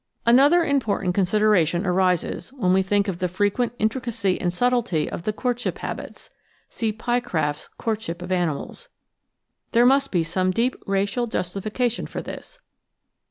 [0.25, 5.31] Another important consideration arises when we think of the frequent intricacy and subtlety of the
[5.31, 6.31] courtship habits
[6.69, 8.89] (see Pycraft's Courtship of Animals).
[9.73, 12.59] There must be some deep racial justification for this.